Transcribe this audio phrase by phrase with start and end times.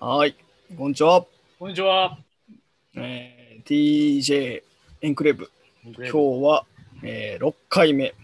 [0.00, 0.36] はい、
[0.76, 1.26] こんにちは。
[1.58, 2.18] こんにちは。
[2.94, 4.62] えー DJ
[5.00, 5.50] エンクレーブ。
[5.84, 6.10] 今日
[6.40, 6.64] は、
[7.02, 8.14] えー6回目。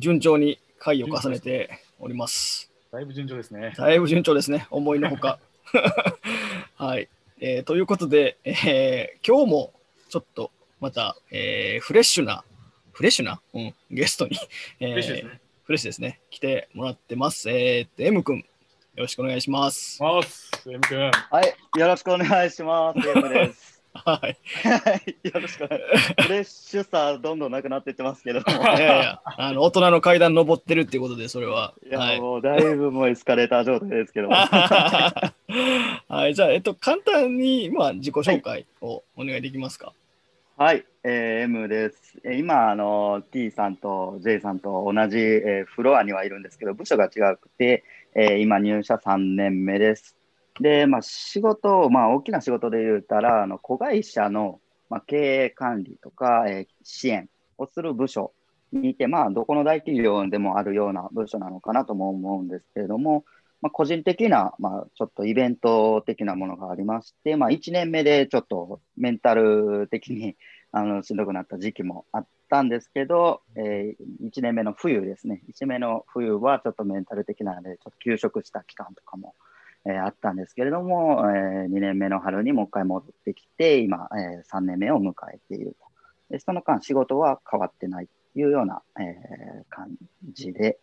[0.00, 2.72] 順調に回を重ねております。
[2.90, 3.72] だいぶ順調ですね。
[3.78, 5.38] だいぶ順調ですね、思いのほか。
[6.74, 7.08] はい、
[7.40, 9.72] えーということで、えー今日も
[10.08, 10.50] ちょっと
[10.80, 12.42] また、えーフレッシュな、
[12.90, 14.36] フレッシュな、うん、ゲストに、
[14.80, 15.40] えー嬉しいですね。
[15.62, 17.48] フレッシュですね、来てもらってます。
[17.48, 18.44] えーと、M 君、
[19.00, 20.02] よろしくお願いします。
[20.02, 20.50] ます。
[20.66, 21.10] M 君。
[21.10, 23.00] はい、よろしくお願いします。
[23.00, 23.82] ゲームです。
[23.94, 24.36] はい。
[24.62, 26.26] はい、よろしくお願いします。
[26.26, 28.44] フレッシュさどんどんなくなっていってますけども。
[28.46, 31.72] いやいや、あの大人の階段登ってるっていうことで、それは。
[31.82, 32.20] いや、はい。
[32.20, 34.34] もうだいぶもうエスカレーター状態ですけども。
[34.34, 35.32] は
[36.28, 39.94] い、じゃあ、えっと、簡単に、まあ、自己紹介をお願いできますか？
[40.58, 42.18] はい、えー M です。
[42.22, 47.82] えー今、あの、T さんと J さんと同じ、えーフロアにはいるんですけど、部署が違くて、
[48.14, 50.16] えー今、入社3年目です。
[50.60, 58.32] で、まあ、仕事、まあ、大きな仕事で言うたら、あの子会社の、まあ、経営管理とか、えー支援をする部署
[58.72, 63.24] にいて、まあ、どこの大企業でもあるような部署なのかなとも思うんですけれども、
[63.62, 70.36] まあ、個人的な、まあ、ちょっとイベント的なものがありまして、まあ、1年目でちょっとメンタル的に
[70.72, 79.34] あのしんどくなった時期もあったんですけど、え1年目の冬ですね、1年目の冬はちょっとメンタル的なので、ちょっと休職した期間とかも、
[79.84, 85.86] えーあったんですけれども、え2年目の春にもう一回戻ってきて、今、え3年目を迎えていると。
[86.30, 89.90] でその間、仕事は変わってないというような、えー感
[90.32, 90.78] じで、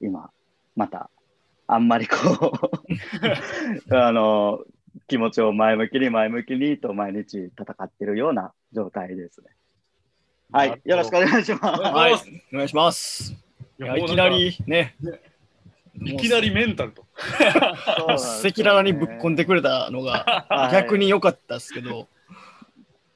[0.00, 0.30] 今、
[0.74, 1.10] また、
[1.68, 2.16] あんまりこ
[3.90, 4.64] う あの、
[5.08, 9.48] 気持ちを前向きに前向きにと毎日戦ってるような状態ですね。
[10.52, 11.82] はい、よろしくお願いします。
[11.82, 12.12] はい、
[12.52, 13.34] お願いします。
[13.80, 14.94] いや、いきなりね、
[16.04, 17.06] いきなりメンタルと。
[17.16, 20.72] 赤裸々にぶっ込んでくれたのが、はい。
[20.72, 22.08] 逆に良かったですけど、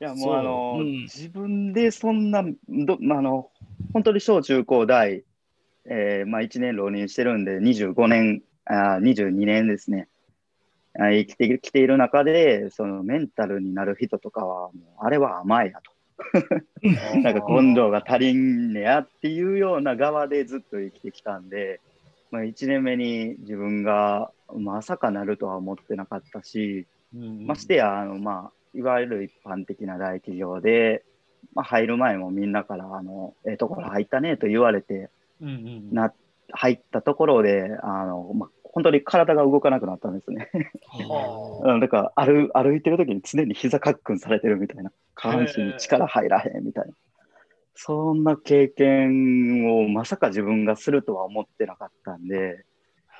[0.00, 0.82] いやもそううあの、う。
[0.82, 1.02] ん。
[1.02, 3.50] 自分でそんなど、まあ、あの
[3.92, 5.24] 本当に小中高大、
[5.84, 10.08] えーまあ、1年浪人してるんで25年あー22年ですね
[10.94, 15.92] 生きてきている中でそのメンタルになる人とかはもうあれは甘いやと。
[17.22, 21.80] なんか根性が足りんねやっていうような側でずっと生きてきたんで、
[22.30, 31.04] まあ、1年目に自分がまさかなるとは思ってなかったし、ましてや、あの、まあ、いわゆる一般的な大企業で、
[31.54, 35.10] まあ、入る前もみんなから、あの、ええところ入ったねと言われて、
[35.40, 35.94] うんうん。
[35.94, 36.12] な、
[36.50, 40.50] 入ったところで、あの、まあ、本当に体が動かなくなったんですね。
[41.80, 44.90] だから歩、歩いてる時に常に膝かっくんされてるみたいな。
[45.14, 46.92] 下半身に力入らへんみたいな。
[47.74, 52.64] そんな経験をまさか自分がするとは思ってなかったんで、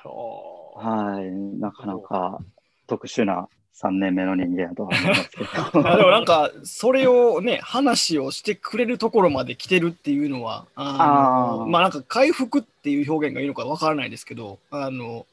[0.03, 2.39] ははい、なかなか
[2.87, 5.83] 特殊な3年目の人間だとは思いますけど。
[5.97, 15.25] でもなんか、それをね、話をしてくれるところまで来てるっていうのは、あのあーまあなんか回復っていう表現がいいのかわからないですけど、あの、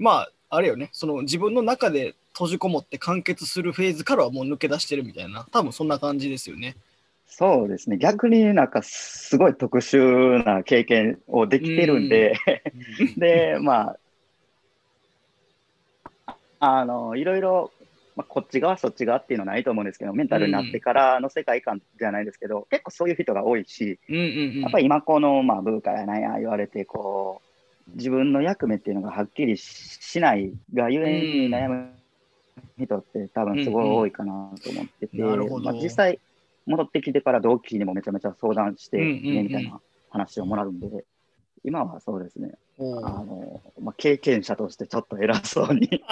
[0.00, 6.74] まあ、あれよね、その自分の中で閉じこもって完結するフェーズからはもう抜け出してるみたいな、多分そんな感じですよね。
[7.26, 12.34] そうですね、逆になんかすごい特殊な経験をできてるんで、
[13.16, 13.94] で、ま
[16.26, 17.70] あ、あの、いろいろ、
[18.16, 24.26] まあ、こっち側、そっち側っていうのはないと思うんですけど、メンタルになってからの世界観じゃないですけど、結構そういう人が多いし、うんうんう
[24.58, 24.60] ん。
[24.62, 27.49] やっぱり今この、まあ、文化やなんや言われて、こう、
[27.94, 31.90] 自分の役目っていうのがはっきりししないがゆえに悩む
[32.78, 36.18] 人って多分すごい多いかなと思ってて、まあ、実際
[36.66, 39.80] 戻ってきてから同期にもめちゃめちゃ相談して、ね、みたいな
[40.10, 41.04] 話をもらうんで、
[41.64, 46.02] 今はそうですね、あの、まあ、経験者としてちょっと偉そうに。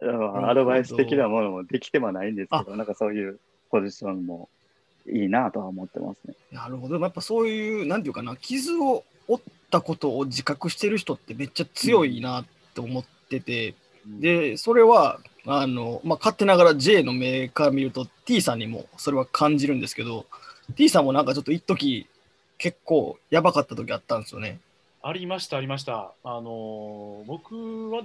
[0.00, 3.38] う んアドバイス的なものもできてはないんですけど、なんかそういう
[3.70, 4.48] ポジションも
[5.06, 6.34] いいなとは思ってますね。
[6.52, 6.98] なるほど。
[6.98, 9.40] やっぱそういう、なんていうかな、傷を負っ
[9.70, 12.44] たことを自覚してる人ってめっちゃ強いなっ
[12.74, 13.74] て思ってて、
[14.06, 20.26] で、それは、あの、まあ、勝手ながら J の目から見ると T さんにもそれは感じるんですけど、
[20.76, 22.06] T さんもなんかちょっと一時
[22.58, 24.58] 結構やばかった時あったんですよね。
[25.02, 26.12] ありました、ありました。
[26.24, 28.02] あのー僕は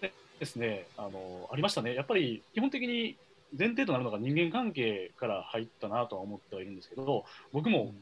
[0.00, 1.94] ですね、あのーありましたね。
[1.94, 3.16] やっぱり基本的に
[3.58, 7.92] 前提となるのが人間関係から入ったなとは思ってはいるんですけど、僕も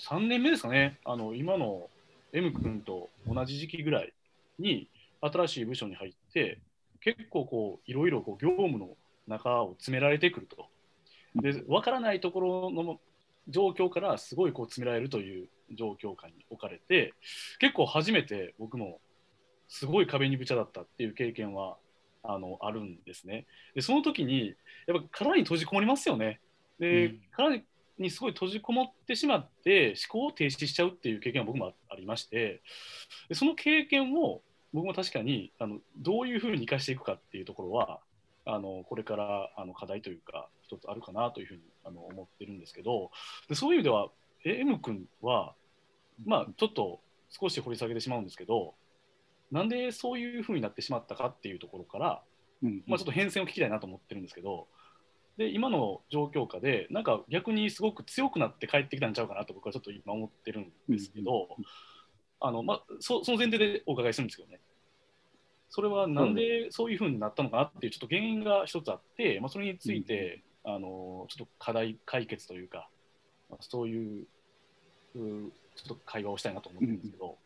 [0.00, 1.88] 3年目ですかね、あの今の
[2.32, 4.12] M 君と同じ時期ぐらい
[4.58, 4.88] に
[5.20, 6.58] 新しい部署に入って、
[7.00, 10.66] 結構こういろいろこう業務の中を詰められてくると。
[11.36, 12.98] で、分からないところの
[13.48, 17.12] 状況からすごいこう詰められるという状況下に置かれて、
[17.58, 19.00] 結構初めて僕も
[19.68, 21.76] すごい壁にぶち当たったっていう経験は
[22.22, 23.46] あのあるんですね。
[23.74, 24.54] でその時に
[24.86, 26.40] やっぱ殻に閉じこもりますよね。
[26.78, 27.64] で、うん殻に
[28.08, 32.62] すごい閉じこもってしまって思考を停止しちゃうっていう経験は僕もありまして
[33.28, 34.40] でその経験を
[34.72, 38.00] 僕も確かにあのどういうふうに生かしていくかっていうところは
[38.46, 43.10] あのこれからあの課題というか一つあるかなというふうにあの思ってるんですけど
[43.48, 44.08] でそういう意味では
[44.44, 45.54] え M 君は
[46.24, 48.74] まあちょっと少し掘り下げてしまうんですけど
[49.50, 52.22] なんでそういうふうになってしまったかっていうところから、
[52.62, 52.82] うん。
[52.86, 54.68] まあ、ちょっと変遷を聞きたいなと思ってるんですけど
[55.40, 61.48] で今の状況下でなんか逆にすごく強くなって帰ってきたんちゃうかなと僕はちょっと今思ってるんですけど、
[62.40, 64.60] あのまあ、そその前提でお伺いするんですけどね。
[65.70, 72.90] それはなんでそういうふうになったのかなっていうちょっと原因が一つあって、まあ、それについて、あのちょっと課題解決というか、
[73.48, 74.26] まあそういう
[75.14, 77.38] うちょっと会話をしたいなと思ってるんですけど。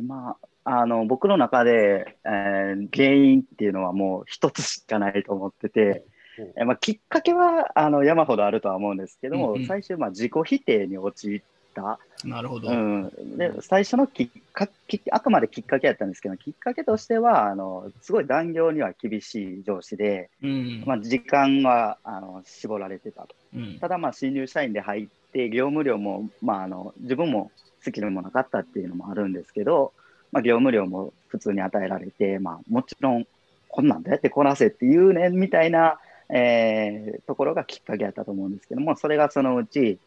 [0.00, 6.04] まあ、あの僕の中で、えー原因っていうのはもう一つしかないと思ってて、
[6.38, 11.40] えーまあ、きっかけはあの山ほどあるとは思うんですけども、うんうん最終、まあ、自己否定に陥っ
[11.74, 12.68] た、なるほど。
[12.68, 20.84] うん、で最初のきっかけあくまできっかけやったんですけどきっかけとしてはあのすごい残業には厳しい上司で、うん。
[20.86, 23.28] まあ、時間はあの絞られてたと。
[23.54, 27.50] うんただ、まあ、新入社員で入って、業務量も、まあ、あの自分も
[27.80, 29.92] スキルもなかったっていうのもあるんですけど、
[30.32, 33.26] まあ、業務量も普通に与えられて、まあ、もちろん、
[33.68, 35.98] こんなんどうやってこなせっていうねみたいな、
[36.28, 39.98] えーところがきっかけだったと思うんですけども、それがそのうち、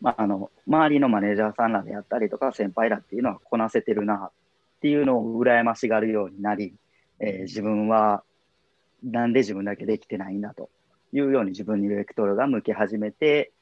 [0.00, 4.30] まあ、あの周りのマネージャーさんらであったりとか、先輩らっていうのはこなせてるなっ
[4.80, 6.74] ていうのを羨ましがるようになり、
[7.20, 8.22] えー自分は
[9.02, 10.70] なんで自分だけできてないんだと
[11.12, 13.52] いうように自分にベクトルが向き始めて、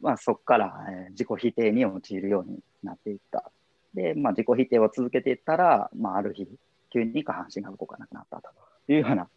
[0.00, 3.50] まあ、そこから、え自己否定に陥るようになっていった。
[3.94, 6.48] で、まあ、自己否定を続けていったら、まあ、ある日、
[6.92, 8.50] 急に下半身が動かなくなったと
[8.92, 9.28] いうような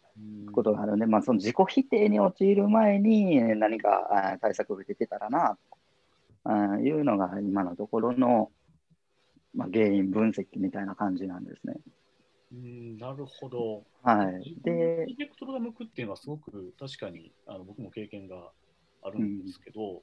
[0.56, 5.56] ことがあるので、まあ、その自己否定に陥る前に何か対策を受けてたらな
[6.44, 8.50] というのが今のところの、
[9.54, 11.74] まあ、原因分析みたいな感じなんですね。
[12.52, 13.84] うんなるほど。
[14.02, 14.56] はい。
[14.62, 18.36] でで、、ベクトルが向くっていうのはすごく確かにあの僕も経験が
[19.02, 20.02] あるんですけど、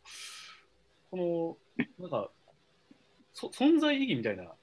[1.10, 1.58] こ
[2.00, 2.30] のなんか
[3.32, 4.56] そ存在意義みたいなとこ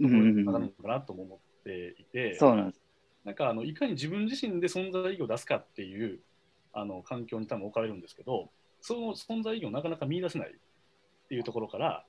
[0.00, 2.85] ろにつながるのかなとも思っていて、そうなんです。
[3.26, 6.20] なんかあのいかに自分自身で存在意義を出すかっていう
[6.72, 8.48] あの環境に多分置かれるんですけど、
[8.80, 10.52] その存在意義をなかなか見出せないっ
[11.28, 12.04] ていうところから、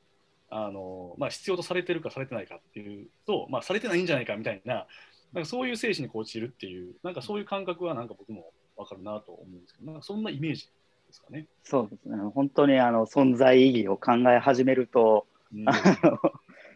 [0.49, 4.85] あのまあ、必要とされてるかされてないかっていうと、まあ、されてないんじゃないかみたいな、
[5.33, 10.67] なんかそういう精神にこう陥るっていう、なんかそういう感覚はなんか僕も分かるなと思うんですけど、なんかそんなイメージ
[11.07, 11.47] ですかね。
[11.63, 12.17] そうですね。
[12.35, 15.65] 本当にあの存在意義を考え始めると、うん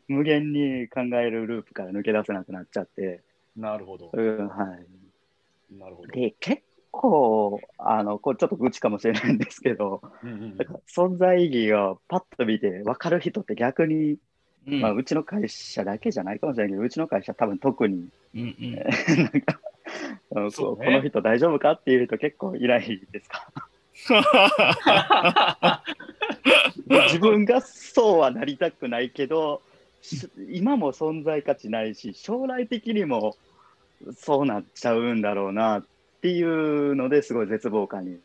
[0.08, 3.22] 無限に考えるループから抜け出せなくなっちゃって、
[3.56, 4.10] なるほど。
[4.14, 6.08] うんはい、なるほど。
[6.10, 10.58] で結構あのこれちょっと愚痴かもしれないんですけど、うんうんうん。
[10.58, 14.18] なんか存在意義をパッと見て分かる人って逆に、
[14.68, 14.82] うん。
[14.82, 18.76] まあ、うちの会社だけじゃないかもしれないけどうちの会社多分特にうんうん。
[18.76, 18.90] なんか
[19.30, 19.40] ね。
[20.32, 20.40] こ
[20.80, 23.52] の人大丈夫かっていう人結構いないですか？
[27.08, 29.71] 自分がそうはなりたくないけどし
[30.50, 33.38] 今も存在価値ないし将来的にも
[34.18, 35.86] そうなっちゃうんだろうなっ
[36.22, 38.18] ていうのですごい絶望感に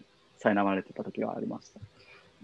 [0.43, 1.81] 苛まれてた時はありました。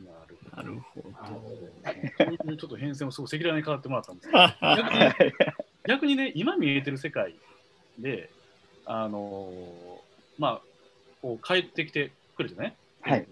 [0.05, 0.37] なる
[0.81, 2.57] ほなるほど。
[2.57, 4.39] ちょっと変遷をすごい赤裸々に変わってもらったんですけど
[4.77, 5.33] 逆に
[5.89, 7.35] 逆にね、今見えてる世界
[7.99, 8.31] で、
[8.87, 10.61] あのーまあ、
[11.21, 13.27] こう帰ってきてくれてね、はい。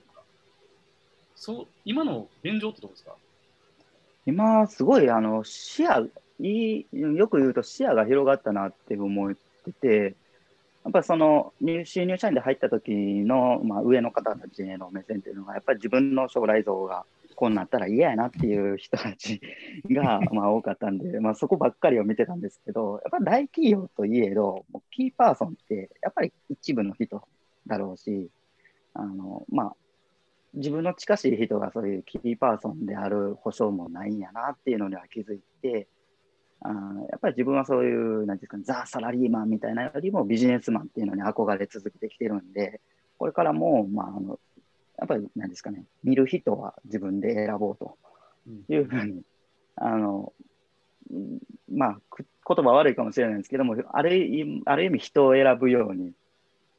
[1.37, 3.17] そう今の現状ってどうですか？
[4.31, 6.07] 今すごいあの視野
[6.39, 10.15] いいよく言うと視野が広がったなって思ってて
[10.85, 19.41] やっぱりその入新入社員で入った時の、まあ、上の方たちへの目線っていうのがやっぱり自分の将来像がこうなったら嫌やなっていう人たち
[19.91, 27.23] が まあ多かったんで、まあ、そこばっかりを見てたんですけどやっぱり大企業といえどキーパーソンってやっぱり一部の人
[27.67, 28.31] だろうし
[28.95, 29.77] あのまあ
[30.55, 35.89] 自分の近しい人がそういうキーパーソンである保証もないんやなっていうのには気づいて、
[36.63, 36.73] あー
[37.11, 42.81] やっぱり自分はそういう、なんていうんですかね、ザ・サラリーマンみたいなよりもビジネスマンっていうのに憧れ続けてきてるんで、
[43.19, 44.39] これからも、まあ、あの
[44.99, 47.97] やっぱり、なんですかね、見る人は自分で選ぼうと
[48.69, 49.23] いうふうに、
[49.77, 50.33] あの、
[51.11, 51.39] うん
[51.73, 56.13] まあ、く言葉悪いかもしれないんですけども、ある意味ある意味人を選ぶように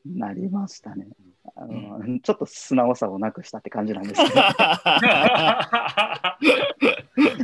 [0.06, 1.08] なりましたね。
[1.56, 4.36] あのちょっと素直さをなくしたって感じなんですけど。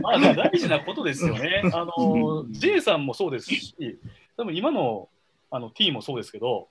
[0.02, 1.62] まあ、大事なことですよね。
[1.74, 4.00] あの、J さんもそうですし、
[4.38, 5.10] 多分今の
[5.50, 6.68] あの T もそうですけど、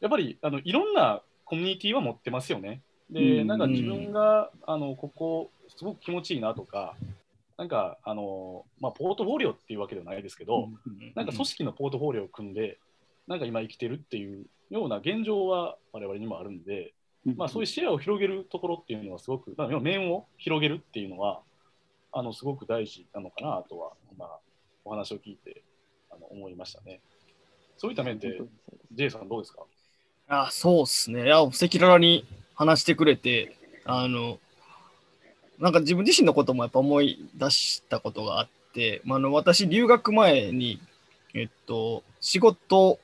[0.00, 2.82] やっぱりあのいろんなコミュニティは持ってますよね。
[3.10, 6.96] で、うんなんか自分があのここ、すごく気持ちいいなとか、
[7.56, 10.68] なんかあの、まあ、ポートフォリオっていうわけではないですけど、
[11.14, 12.78] なんか組織のポートフォリオを組んで、
[13.26, 16.94] なんか今生きてるっていうような現状は我々にもあるんで、
[17.36, 21.40] まあ、そういう視野を広げるところっていうのはすごく、面を広げるっていうのは、
[22.12, 24.38] あのすごく大事なのかなとは、まあ、
[24.84, 25.62] お話を聞いて
[26.10, 27.00] あの思いましたね。
[27.76, 28.40] そういった面で、
[28.92, 29.62] J さんどうですか？
[30.28, 31.24] あそうっすね。
[31.24, 32.24] いや、赤裸々に
[32.54, 34.38] 話してくれて、あの、
[35.58, 40.80] なんか自分自身のこともやっぱ思い出したことがあって、まあ、あの私、留学前に、
[41.34, 42.98] えっと、仕事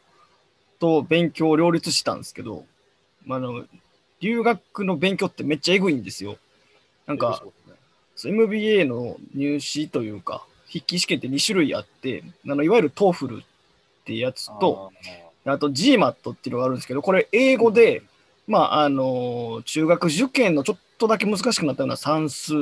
[0.78, 2.64] と勉強を両立したんですけど、
[3.25, 3.64] まあ、あの
[4.21, 6.37] 留学の勉強ってめっちゃえぐいんですよ。
[7.06, 7.42] なんか、
[8.14, 13.45] そう MBA の入試というか、筆記試験って2種類あって、あのいわゆる TOEFL っ
[14.04, 14.92] ていうやつと、
[15.45, 18.02] あと GMAT っていうのがあるんですけど、これ英語で、
[18.47, 22.54] まあ、あの、中学受験のちょっとだけ難しくなったような算数、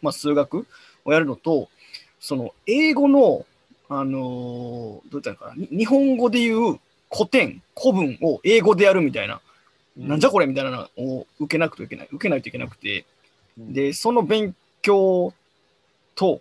[0.00, 0.66] まあ、数学
[1.04, 1.68] をやるのと、
[2.20, 3.46] その英語の、
[3.88, 6.80] あの、どう言ったかな、に日本語で言う
[7.12, 9.40] 古典、古文を英語でやるみたいな、
[9.96, 13.04] なんじゃこれみたいなのを受けなくてはいけない、受けないといけなくて、
[13.58, 15.34] で、その勉強
[16.14, 16.40] と、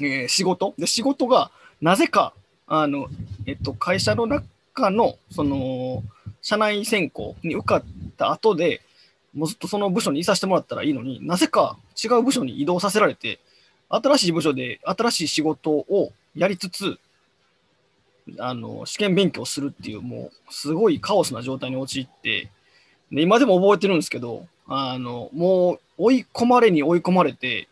[0.00, 0.74] えー仕事。
[0.78, 2.32] で、仕事がなぜか、
[2.66, 3.08] あの、
[3.46, 6.02] えっと、会社の中の、その、
[6.40, 7.84] 社内選考に受かっ
[8.16, 8.80] た後で、
[9.34, 13.38] もうずっとその部署にいさせてもらったらいいのになぜか違う部署に移動させられて、
[13.88, 16.98] 新しい部署で新しい仕事をやりつつ、
[18.38, 22.50] あの、試験勉強するっていう、もう、すごいカオスな状態に陥って、
[23.10, 27.68] で今でも覚えてるんですけど、あの、もう追い込まれに追い込まれて、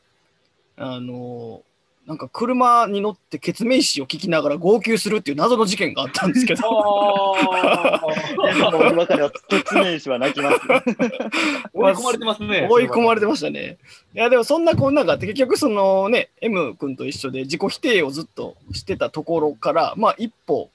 [0.76, 1.62] あの、
[2.10, 8.00] なんか車に乗ってケツメイシを聞きながら号泣するっていう謎の事件があったんですけど、あ
[8.42, 10.58] いや、 でも今から説明しは泣きます。
[11.72, 12.66] 追い込まれてますね。
[12.68, 13.78] 追い込まれてましたね。
[14.12, 20.68] いや、でもそんなこんながあって、結局そのね、M 君と一緒で自己否定をずっとしてたところから、まあ一歩、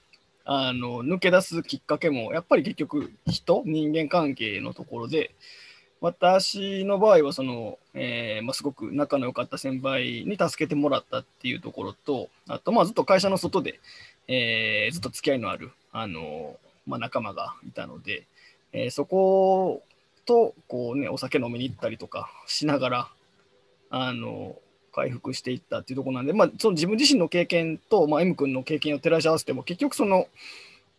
[0.46, 5.32] あの、抜け出すきっかけも、やっぱり結局人、人間関係のところで、
[6.06, 13.80] 私の場合はその、えーまあ、すごく仲の良かった先輩に助けてもらったっていうところと、あと、まあ、ずっと会社の外で、
[14.28, 18.28] えーずっと付き合いのある、あのまあ、仲間がいたので、
[18.72, 19.82] えーそこ
[20.28, 23.08] とこう、ね、お酒飲みに行ったりとかしながら、
[23.90, 24.56] あの
[24.94, 30.28] 回復していったっていうところなんで、まあ、その自分自身の経験と、まあ、M 君の経験を照らし合わせても、結局その、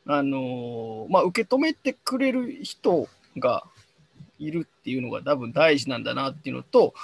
[0.08, 3.08] あのまあ、受け止めてくれる人
[3.38, 3.64] が
[4.38, 6.94] いるっていうのが多分大事なんだなっていうのと、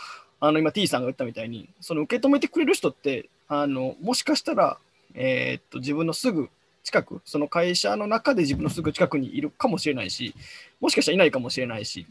[0.41, 4.79] あの今 T さんが言ったみたいに、その受け止めてくれる人って、あのもしかしたら、
[5.15, 6.49] えーっと自分のすぐ
[6.83, 10.35] 近く、その会社の中で自分のすぐ近くにいるかもしれないし、
[10.81, 12.07] もしかしたらいないかもしれないし、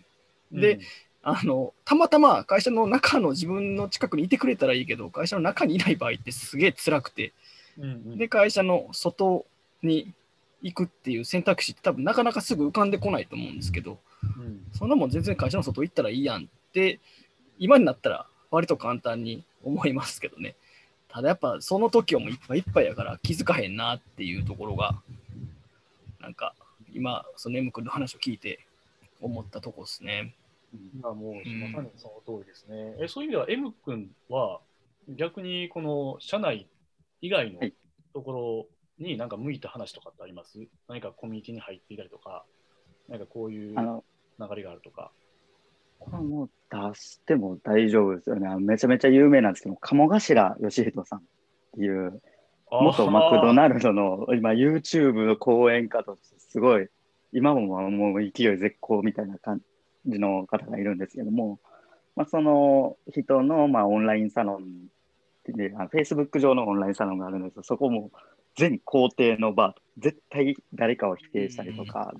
[0.51, 0.79] で、
[1.23, 7.33] あのたまたま会社の中の自分の近くにいてくれたらいいけど、会社の中にいない場合ってすげえ辛くて、
[7.77, 8.17] うんうん。
[8.17, 9.45] で、会社の外
[9.83, 10.13] に
[10.61, 16.99] 行くっていう選択肢って多分なかなかすぐ浮かんでこないと思うんですけど、うんそんなもん全然会社の外行ったらいいやんって、
[17.59, 20.55] 今になったら割と簡単に思いますけどね。
[21.07, 25.01] ただやっぱその時はもういっぱいいっぱいやから気づかへんなっていうところが、
[26.19, 26.55] なんか
[26.93, 28.59] 今、その M 君の話を聞いて
[29.21, 30.33] 思ったとこですね。
[31.01, 32.95] まあもう、うんまさにその通りですね。
[33.01, 34.59] えそういう意味では M 君は
[35.09, 36.67] 逆にこの社内
[37.21, 37.73] 以外のはい
[38.13, 38.67] とこ
[38.99, 40.59] ろになんか向いた話とかってあります？
[40.87, 42.43] 何かコミュニティに入っていたりとか、
[43.09, 44.03] 何かこういう流あの、
[44.55, 45.11] れがあるとか。
[45.99, 48.47] これはもう出しても大丈夫ですよね。
[48.59, 51.21] めちゃめちゃ有名なんですけど、鴨頭義人さんっ
[51.75, 52.21] ていう、
[52.71, 56.87] 元マクドナルドの今 YouTube の講演家としてすごい、
[57.33, 59.61] 今もまあもう勢い絶好みたいな感
[60.05, 61.59] じの方がいるんですけども、
[62.15, 64.87] まあ、その人のまあオンラインサロン
[65.47, 68.11] で、あ Facebook 上のオンラインサロンがあるんですけど、そこも
[68.55, 72.13] 全工程の場、絶対誰かを否定したりとか、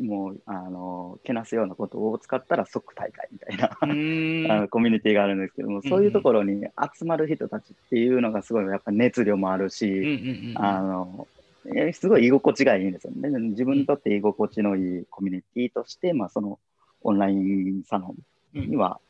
[0.00, 3.70] もう、あの、けなすようなことを使ったら即大会みたいな
[4.56, 6.64] あのコミュニティがあるんですけども、そういうところに
[6.96, 11.28] 集まる人たちっていうのがすごいやっぱ熱量もあるし、あの、
[11.74, 13.28] えすごい居心地がいいんですよね。
[13.50, 16.58] 自分にとって居心地のいいコミュニティとして、まあその
[17.02, 18.14] オンラインサロ
[18.54, 19.00] ンには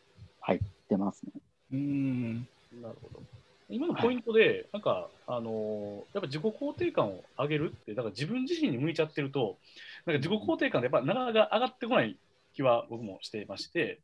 [0.41, 1.33] 入ってますね。
[1.73, 2.35] うん。
[2.83, 3.23] なるほど。
[3.69, 4.83] 今のポイントで、なん。
[4.83, 9.57] か、あのーやっぱ自己肯定感を上げるって、だから自分自身に向いちゃってると、
[10.07, 12.19] なんか自己肯定感ってやっぱなかなか上がってこない
[12.53, 14.01] 気は僕もしてまして、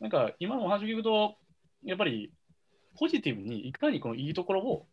[0.00, 1.36] なんか今のお話を聞くと、
[1.84, 2.32] やっぱり
[2.98, 4.86] ポジティブにいかにこのいいところを、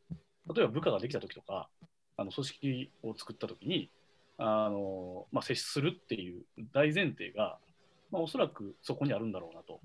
[0.53, 1.69] 例えば部下ができたときとか、
[2.17, 3.89] あの組織を作ったときに
[4.37, 7.57] あの、まあ、接するっていう大前提が、
[8.11, 9.79] まあ、おそらくそこにあるんだろうなと、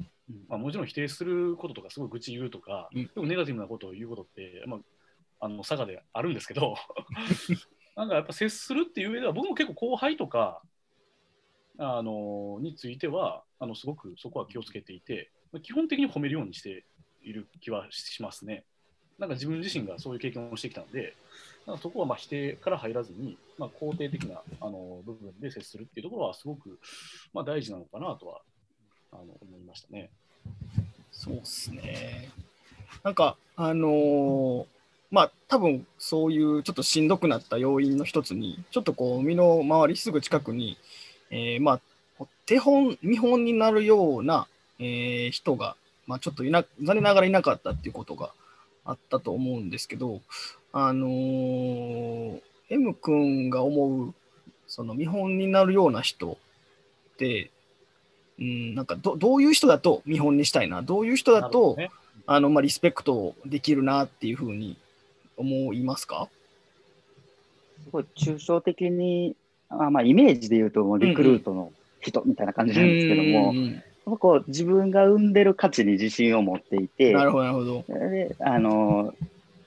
[0.49, 3.05] まあ、もちろん否定することとかすごい愚痴言うとか、うん。
[3.05, 4.79] でもネガティブなことを言うことって、ま
[5.41, 6.77] あ、あの佐賀であるんですけど
[7.97, 10.61] なんかやっぱ接するっていう上では僕も結構後輩とか
[11.79, 15.31] あのについてはあのすごくそこは気をつけていて
[15.63, 16.85] 基本的に褒めるようにして
[17.23, 18.65] いる気はしますね。
[19.19, 21.15] なんか自分自身がそういう経験をしてきたので、
[21.67, 26.81] なんかそこはまあ否定から入らずに、まあ、肯定的なあの部分で接するっていうところはすごく、
[27.33, 28.41] まあ、大事なのかなとは
[29.13, 30.11] あの思いましたね。
[31.13, 32.29] そうですね。
[33.05, 34.74] なんか、あのー
[35.15, 40.77] まあ、多分そういうちょっとしんどくなった要因の一つに、ちょっとこう、身の回りすぐ近くに、
[41.31, 41.81] えーま
[42.19, 44.49] あ、手本、見本になるような、
[44.81, 45.77] えー人が、
[46.09, 48.33] まあ、ちょっといな残念ながらいなかったっていうことが
[48.85, 50.21] あったと思うんですけど、
[50.73, 52.41] あのー
[52.71, 54.15] M 君が思う、
[54.67, 56.39] その見本になるような人
[57.15, 57.53] って、
[58.41, 61.93] うん、なんかどどういう人だと見本にしたいな、どういう人だと、ね。
[62.27, 64.77] あのまあ、リスペクトできるなっていうふうに
[65.37, 66.29] 思いますか？
[67.85, 69.37] すごい抽象的に、
[69.69, 77.85] あまあ、イメージで言うと、もうリクルートの人みたいな感じなんですけども、うんうんこう自分が生んでる価値に自信を持っていて、なるほど、なるほど。
[77.89, 79.15] であの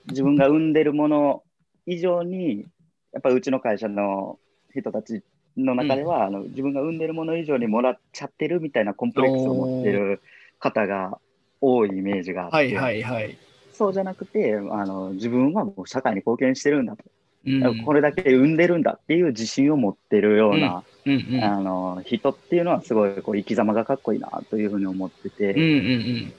[0.06, 1.42] 自分が生んでるもの
[1.88, 2.68] 以上に、
[3.14, 4.38] やっぱりうちの会社の
[4.76, 5.24] 人たち
[5.58, 10.22] の中では、あの自分が生んでるもの以上にもらっちゃってるみたいなコンプレックスを持ってる
[10.60, 11.18] 方が
[11.60, 13.36] 多いイメージがあって、はいはいはい。
[13.77, 17.03] そうじゃなくてあの、自分はもう社会に貢献してるんだと、
[17.46, 17.84] うん。
[17.84, 21.25] これだけ生んでるんだっていう自信を持ってるような、うん。
[21.31, 26.34] うんあの人っていうのはすごいこう生き様がかっこいいなというふうに思ってて、うんうん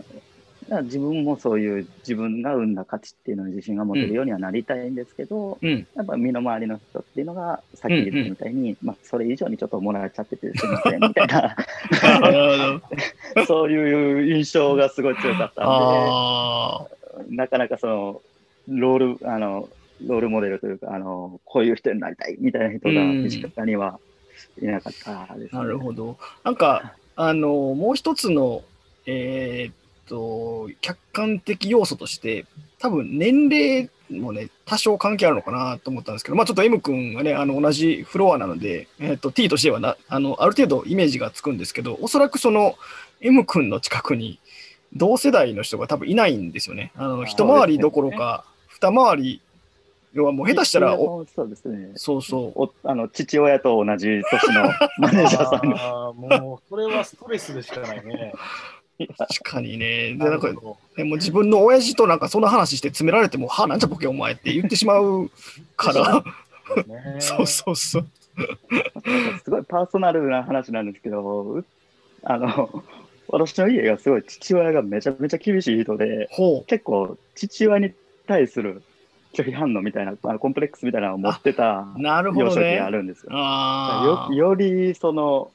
[0.69, 5.69] だから自分もそういう自分が生んだ価値っていうのに自信が持てるようにはなりたいんですけど、うん。
[5.69, 11.57] うんやっぱ身の回りの人っていうのがさっき言ったみたいに、まあ、それ以上にちょっともらっちゃっててすみませんみたいな。
[13.47, 18.23] そういう印象がすごい強かったんあでなかなかその
[18.69, 19.69] ロールあの
[20.07, 23.99] ロールモデルというかあのこういう人になりたいみたいな人がうん身近には
[24.63, 26.19] いなかったです、あ、なるほど。
[26.45, 28.63] なんか、あの、もう一つの、
[29.07, 29.75] えーっ
[30.09, 32.47] と、客観的要素として、
[32.79, 42.77] 多分年齢もね、多少関係あるのかなと思ったんですけど、まあちょっと M 君がね、あの同じフロアなので、えーっと T としてはなあのある程度イメージがつくんですけど、おそらくその
[43.21, 44.39] M 君の近くに
[44.95, 46.93] 同世代の人が多分いないんですよね。
[46.97, 49.43] あの一回りどころか、二回り、
[50.15, 51.93] 要はもう下手したらお、そうですね。
[51.97, 55.77] そうそう、おあの父親と同じ年の マネージャーさんが。
[55.77, 58.33] あーもう、それはストレスでしかないね。
[59.17, 60.15] 確かにね。
[60.15, 60.49] で、なんか
[60.97, 65.31] でも自分の親父となんかその話して詰められても、はあ、なんじゃボケお前って言ってしまう
[65.77, 66.25] から、
[67.21, 68.07] そう そうそう。
[69.45, 71.65] すごいパーソナルな話なんですけど、う
[72.23, 72.83] あの、
[73.29, 77.93] 私の家がすごい父親がめちゃめちゃ厳しい人で、ほ結構父親に
[78.27, 78.83] 対する
[79.35, 82.01] 拒否反応みたいな、あのコンプレックスみたいなのを持ってたう。
[82.01, 82.97] なるほど幼少期があね。
[82.97, 83.31] るんですよ。
[83.33, 85.51] あよよりその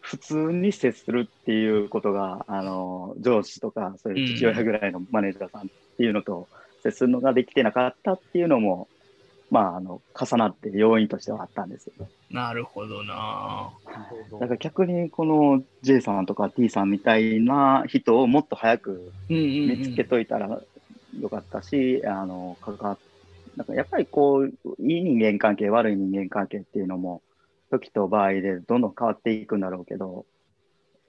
[0.00, 5.64] 普通に接するっていうことがあの上司とかそういう父親ぐらいのマネージャーさんっ
[5.96, 6.48] ていうのと
[6.82, 8.88] 接するのができてなかったっていうのも、
[9.50, 11.92] まあ、あの重なって要因としてはあったんですよ。
[12.00, 13.72] あ、なるほどな。
[14.40, 19.78] だから逆にこの J さんとか T さんみたいな人をもっと早くうんうん、うん。
[19.80, 20.60] 見つけといたら
[21.18, 22.56] よかったし、あの
[23.56, 27.22] なんかやっぱりこういい人間関係悪い人間関係っていうのも
[27.70, 30.24] 時と場合でどんどん変わっていくんだろうけど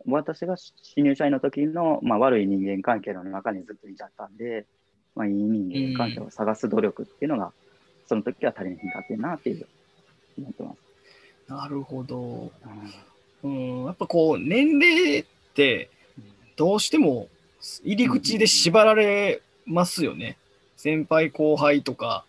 [0.06, 4.66] 私が新入社員の時の、まあ、悪い人間関係の中にずっといちゃったんで、
[5.16, 7.52] まあ、いい人間関係を探す努力っていうのが、
[8.12, 9.66] その時は足りなかったなっていう
[10.38, 10.78] 思ってます。
[11.48, 12.52] なるほど。
[13.42, 15.90] うんうん、やっぱこう、年齢って
[16.58, 17.30] どうしても
[17.86, 20.36] 入り口で縛られますよね。
[20.76, 22.26] 先輩後輩とか、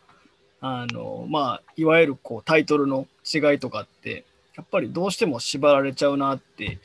[0.61, 6.79] あの、まあ、いわゆるこうタイトルの違いとかって、やっぱりどうしても縛られちゃうなって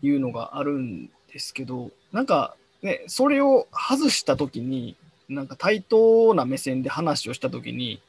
[0.00, 4.96] いうのがあるんですけど、なんかね、それを外したときに、
[5.28, 8.00] なんか対等な目線で話をしたときに、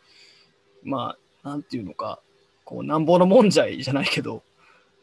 [0.83, 2.19] まあ、なんていうのか、
[2.65, 4.43] こう、なんぼのもんじゃいじゃないけど、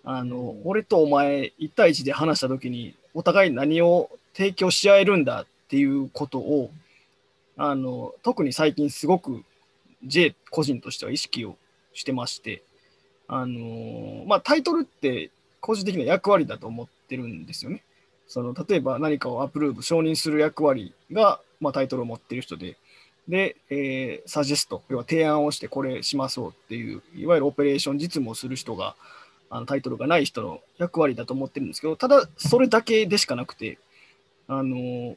[0.05, 6.71] あの、俺とお前1対1で話したときに、お互い何を提供し合えるんだっていうことを、
[7.57, 9.45] あの、特に最近すごく
[10.05, 11.57] J 個人としては意識を
[11.93, 12.62] してまして、
[13.27, 17.83] あのまあ、タイトルって個人的な役割だと思ってるんですよね。
[18.27, 22.77] その例えば何かをアプローブ、承認する役割が、まあ、タイトルを持ってる人で、
[23.29, 28.95] で、えーサジェスト、要は提案をしてこれしましょうっていう、いわゆるオペレーション実務をする人が、
[29.51, 33.79] あのタイトルがない人の役割だと思ってるんですけど、ただそれだけでしかなくて、
[34.47, 35.17] あの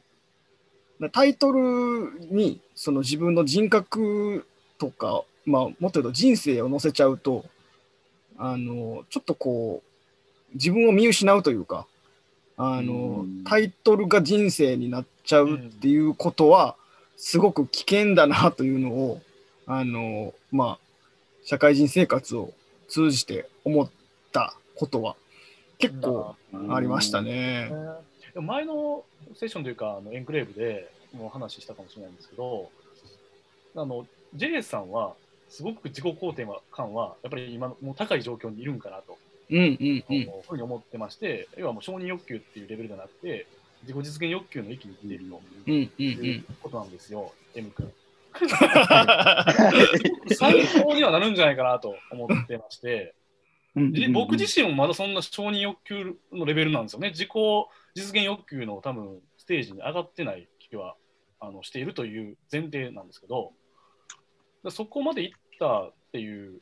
[1.10, 4.46] タイトルにその自分の人格
[4.78, 7.44] とか、まあ、もっと言うと人生を載せちゃうと、
[8.38, 11.86] あのちょっとこう、自分を見失うというか、
[12.56, 13.44] あのうん。
[13.44, 16.76] タイトルが人生になっちゃうっていうことは、
[17.24, 19.22] すごく危険だなというのを、
[19.64, 20.78] あのまあ、
[21.44, 22.52] 社会人生活を
[22.88, 23.88] 通じて思っ
[24.32, 25.14] たことは
[25.78, 26.34] 結構
[26.68, 27.70] ありましたね。
[28.34, 29.04] でも前の
[29.36, 32.68] セッションというか、あのエンクレーブでもう話したかもしれないんですけど、
[33.76, 34.04] あの
[34.34, 35.14] J さんは、
[35.48, 39.16] すごく自己肯定感は、やっぱり今、もう高い状況にいるんかなと、
[39.48, 40.28] うんうんうん。
[40.48, 43.46] ふうに思ってまして、要はもう承認欲求っていうレベルじゃなくて、
[43.82, 46.56] 自己実現欲求の域にいっているとうんうんいううん。
[46.62, 47.92] ことなんですよ、M 君。
[50.34, 53.14] 参考にはなるんじゃないかなと思ってまして、
[53.74, 57.10] で僕自身もまだそんな承認欲求のレベルなんですよね。
[57.10, 57.30] 自己
[57.94, 60.96] 実現欲求の多分ステージに上がってない気は
[61.40, 63.52] あのしているという前提なんですけど、
[64.64, 66.60] だそこまでいったっていう、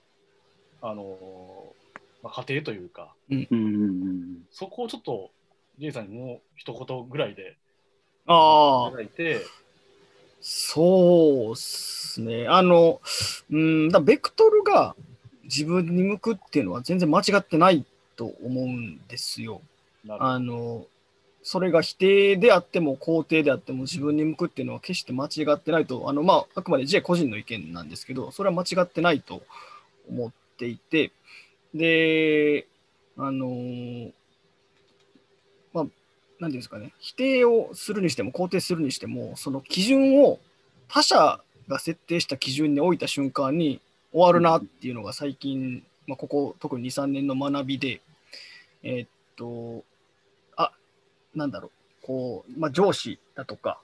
[0.83, 1.75] あの
[2.23, 5.31] まあ、過程というか、うんうんそこをちょっと
[5.81, 7.57] J さんにもう一言ぐらいで
[8.27, 8.97] ああいた。
[8.99, 9.41] だいて、
[10.43, 12.47] そうっすね。
[12.49, 13.01] あの、
[13.51, 14.95] うん、だベクトルが
[15.45, 19.63] 自分に向くっていうのは全然間違ってないと思うんですよ。
[20.07, 20.85] あの、
[21.43, 29.43] それが否定であっても肯定であっても自分に向くっていうのは決して間違ってないと、あの、まあ、あくまで J 個人の意見なんですけど、それは間違ってないと
[30.11, 31.13] 思っていて、
[31.75, 32.67] で、
[33.17, 34.13] あのー
[36.41, 40.39] ていうんですかね、否定をするにしても肯定するにしても、その基準を
[40.89, 43.81] 他者が設定した基準に置いた瞬間に
[44.13, 48.01] 終わるなっていうのが最近、まあ、ここ特に2、3年の学びで、
[48.83, 49.85] えーっと、
[50.57, 50.73] あ、
[51.35, 53.79] なんだろう、こう、まあ、上司だとか、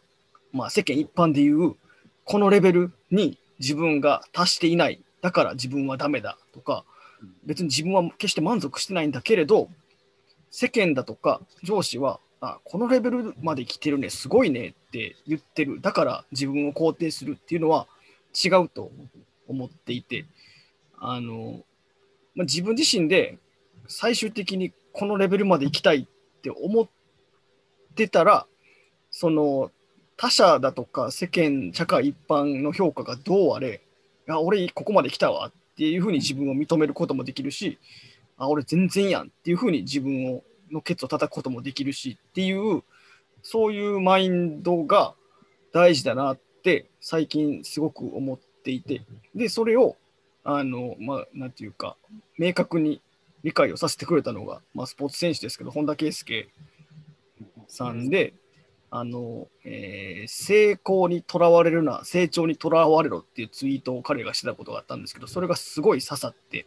[0.52, 1.76] まあ、世間一般でいう、
[2.24, 6.84] このレベルに自分が達していない、だから自分はダメだとか、
[7.44, 9.68] 別に自分は決して満足してないんだけれど、
[10.50, 17.86] 世間だとか上司は、あこのレベルまで来てるね、すごいねって言ってる、だから自分を肯定するっていうのは
[18.44, 18.90] 違うと
[19.48, 20.26] 思っていて、
[20.98, 21.60] あの
[22.34, 23.38] まあ、自分自身で
[23.88, 26.88] 最終的にこのレベルまで行きたいって思っ
[27.94, 28.46] てたら、
[29.10, 29.70] その
[30.16, 33.80] 他者だとか世間、社会一般の評価がどうあれ、
[34.28, 37.78] いや俺ここまで来たわっていうふうに自分を認めることもできるし、
[38.36, 42.82] あ俺全然やんっていうふうに自分をのケツを叩くこともできるしっていう、
[43.42, 45.14] そういうマインドが
[45.72, 49.02] 大事だなって最近すごく思っていて、
[49.34, 49.96] で、それを、
[50.44, 51.96] あの、まあ、なんていうか、
[52.38, 53.00] 明確に
[53.42, 56.48] 理解をさせてくれたのが、まあ、スポーツ選手ですけど、本田圭佑
[57.68, 58.34] さんで、
[58.90, 66.66] あの、えー成功にとらわれるな、成長にとらわれろっていうツイートを彼がしてたことがあったんですけど、それがすごい刺さって、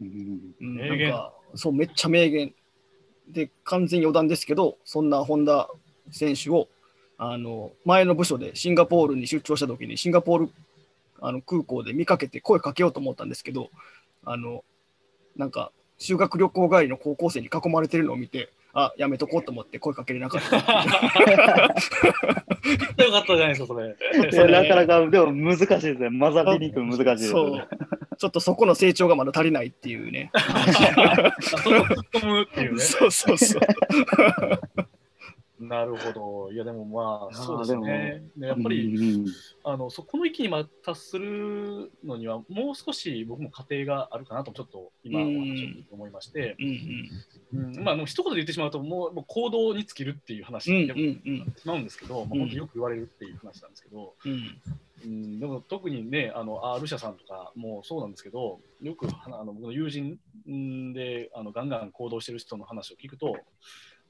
[0.00, 2.54] うんなんかそう、めっちゃ名言。
[3.28, 5.68] で、完全に余談ですけど、そんな本田
[6.10, 6.68] 選手を、
[7.18, 10.50] あの前の部署でシンガポールに出張した時に、シンガポール
[11.20, 13.70] あの空港で見かけて声かけようと思ったんですけど、
[14.24, 14.64] あの
[15.36, 20.56] なんか修学旅行帰りの高校生に囲まれてるのを見て、あやめとこうと思って声かけれなかった。
[23.02, 23.96] よかったじゃないですか、それ。
[24.30, 26.10] いやなかなか、でも難しいですね。
[26.10, 28.16] 混ざりにくい難しいですねう。
[28.18, 30.30] ちょっとそこの成長がまだ足りないっていうね。
[30.36, 30.66] あ
[31.40, 32.80] それを突っ込むっていうね。
[32.84, 33.62] そうそうそう。
[35.76, 36.52] なるほど。
[36.52, 38.22] いや、でもまあ、そうですね。
[38.36, 39.26] でやっぱうり、ん
[39.64, 50.86] あのそこの域にま達するのには、もう少し僕も過程があるかなと、ちょっと今、お話を思いまして、うんうんうんまあ、もう一言で言ってしまうと、もうもう行動に尽きるっていう話うんに
[51.38, 54.60] なってしまうんですけど、まあ、本当によく言われるっていう話なんですけど、うん。
[55.04, 60.18] うん、でも特にね、あの R 社さんとかもそうなんですけど、よくあの僕の友人
[60.50, 63.36] んであのガンガン行動してる人の話を聞くと、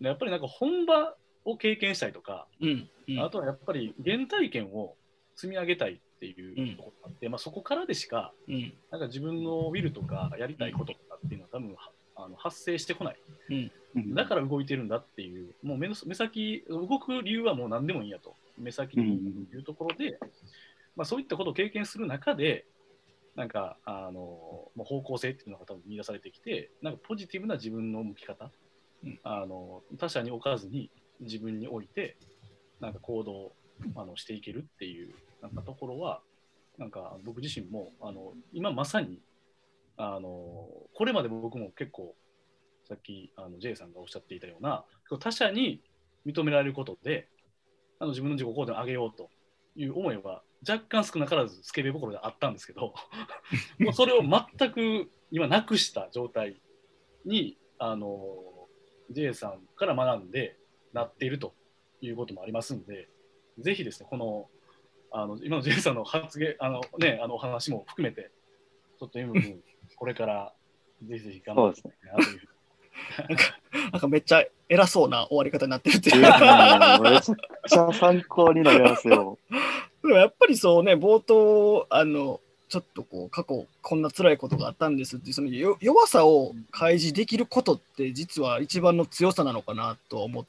[0.00, 1.14] やっぱりなんか本場
[1.46, 3.20] を経験したいとか、うんうん。
[3.20, 4.94] あとはやっぱり原体験を
[5.34, 8.74] 積み上げたいっていうところがあって、まあ、そこからでしかうん。
[8.90, 13.16] なんか自分のウィルとかやりたいこととかっていうのは多分はあの発生してこない。
[13.50, 14.14] うん。
[14.14, 20.18] だから動いてるんだっていう、もう目の目先、動く理由はもう何でもいいんやと、目先でいうところで、
[20.96, 22.66] まあ、そういったことを経験する中で、
[23.36, 28.50] なんかあの方向性っていうのが多分見出されてきて、なんかポジティブな自分の向き方、
[29.04, 29.20] うん。
[29.22, 32.16] あの他者に置かずに自分に置いて、
[32.80, 33.52] なんか行動を
[33.94, 36.20] あのしていけるっていうなんかところは、
[36.78, 39.20] なんか僕自身もあの今まさに
[39.96, 42.14] あのこれまで僕も結構
[42.88, 44.84] さっきあの J さんがおっしゃっていたような
[45.18, 45.80] 他者に
[46.26, 47.28] 認められることで
[47.98, 49.30] あの自分の自己肯定を上げようと
[49.74, 52.94] いう思いは若干少なからずスケベ心であったんですけど
[53.78, 56.60] もうそれを全く今なくした状態
[57.24, 58.68] にあの
[59.10, 60.58] J さんから学んで
[60.96, 61.54] なっていると
[62.00, 63.08] いうこともありますんで
[63.58, 64.48] ぜひですねこの
[65.12, 68.30] あの今の J さんの発言あのねあのお話も含めて
[68.98, 69.62] ちょっと君
[69.96, 70.52] これから
[71.04, 72.56] ぜひぜひ頑張っていきたいなというふうに
[73.92, 76.20] なんかめっちゃ偉そうな終わり方になってるっていう。
[76.22, 79.38] めちゃくちゃ参考になりますよ。
[80.02, 90.46] でもやっぱりそうね、冒頭、あの、ちょっとこう、過去、こんな辛いことがあったんですっていう、そのよ弱さを開示できることって、実は一番の強さなのかなと思っ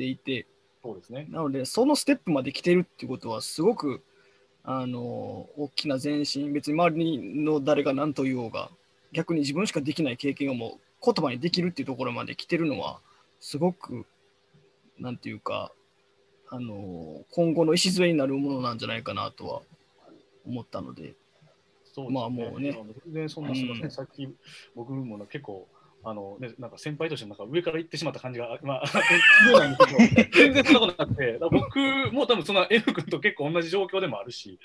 [0.00, 0.46] ていて、
[0.82, 1.26] そうですね。
[1.28, 4.02] なので、そのステップまで来てるっていうことは、すごく、
[4.64, 8.70] あの、大きな前進、別に周りの誰が何と言おうが、
[9.12, 13.00] 逆に自分しかできない経験をもう言葉にできるっていうところまで来てるのは、
[13.40, 14.06] すごく、
[14.98, 15.70] なんていうか、
[16.48, 19.62] あの、今後の礎になるものなんじゃないかなとは
[20.46, 21.14] 思ったので、
[21.92, 22.12] そうね。
[22.12, 22.72] まあもうね。
[23.04, 24.28] 全然そんな、すみません、うんさっき
[24.74, 25.68] 僕もな結構、
[26.02, 28.84] あのね、なんか先輩としてなんか上から行ってしまった感じが、まあ、
[29.58, 31.78] なんですけど、全然そんなことなくて、僕
[32.12, 34.58] も多分そんな F 君と結構同じ状況でもあるし、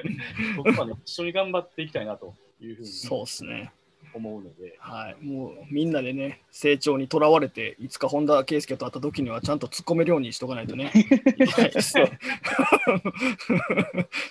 [0.56, 3.70] 僕はね、一緒に頑張っていきたいなというふうにそうですね。
[4.14, 5.16] 思うので、はい。
[5.24, 10.90] もうみんなでね、成長にとらわれて、いつか本田圭佑と会った時にはちゃんと突っ込めるようにしとかないとね。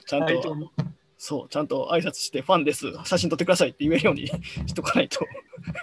[0.07, 0.71] ちゃんと、
[1.17, 5.19] そう、ちゃんと挨拶して、ファンです、写真撮ってくださいって言えるようにしとかないと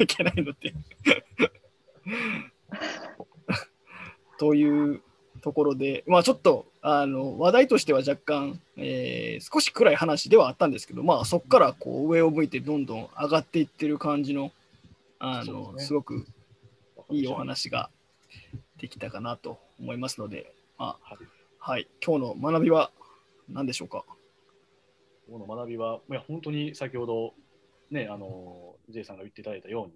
[0.00, 0.74] いけないので。
[4.38, 5.02] という
[5.40, 14.52] ところで、まあちょっとあの話題としては若干、えー少し暗い話ではあったんですけど、まあそこからこう上を向いてどんどん上がっていってる感じの、
[15.18, 16.26] あのすねすごく
[17.10, 17.90] いいお話が
[18.78, 21.18] できたかなと思いますので、まあはい
[21.58, 22.90] はい、今日の学びは
[23.48, 24.04] 何でしょうか？
[25.30, 27.34] この学びは、いや本当に先ほど、
[27.94, 29.94] ね、あの J さんが言っていただいたように、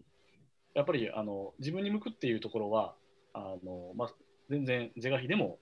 [0.74, 2.94] やっぱりあの自分に向くっていうところは、
[3.34, 4.14] あのまあ、
[4.48, 5.58] 全然是が非でも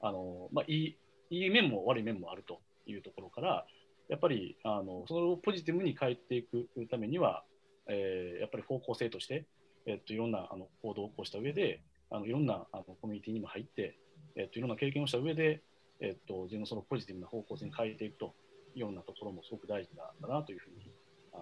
[0.00, 0.98] あの、まあ、いい
[1.30, 3.66] いい面も悪い面もあるというところから、
[4.08, 7.44] やっぱりあのそれをポジティブに変えていくためには、
[7.88, 9.46] えーやっぱり方向性として、
[9.86, 13.98] えっと、いろんなあの行動を起こした上で、あのいろんなあのコミュニティにも入って、
[14.36, 15.62] えっと、いろんな経験をした上で、
[16.00, 18.34] えっと、自分のそのポジティブな方向性に変えていくと
[18.74, 20.90] いうようなところもすごく大事なんだなというふうに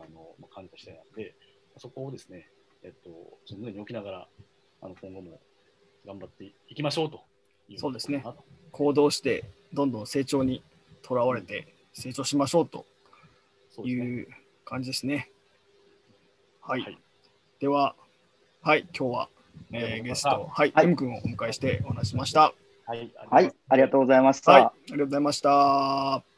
[0.03, 1.35] あのまあ感じた次第なので、
[1.79, 2.51] そこをですね、
[2.83, 3.11] えっと、
[3.45, 4.29] その胸に置きながら、
[4.83, 5.41] あの今後も
[6.07, 7.21] 頑張っていきましょうと
[7.69, 8.23] いうそうですね
[8.71, 10.63] 行動してどんどん成長に
[11.03, 12.85] とらわれて成長しましょうと
[13.85, 14.29] いう
[14.65, 15.31] 感じですね。
[16.61, 16.83] はい。
[16.83, 16.99] はい
[17.59, 17.95] では、
[18.61, 19.29] はい、今日は、
[19.73, 22.53] えーゲスト、はい、はい M 君をお迎えしてお話ししました。
[22.87, 24.53] はい、はい、ありがとうございました。
[24.53, 26.36] はい、ありがとうございました。